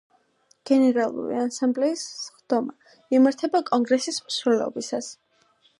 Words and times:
გენერალური 0.69 1.37
ასამბლეის 1.41 2.07
სხდომა 2.23 2.75
იმართება 3.19 3.65
კონგრესის 3.73 4.21
მსვლელობისას. 4.33 5.15